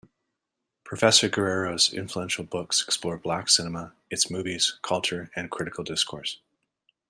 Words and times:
Professor 0.83 1.29
Guerrero's 1.29 1.93
influential 1.93 2.43
books 2.43 2.81
explore 2.87 3.19
black 3.19 3.47
cinema, 3.49 3.93
its 4.09 4.31
movies, 4.31 4.79
culture 4.81 5.29
and 5.35 5.51
critical 5.51 5.83
discourse. 5.83 6.39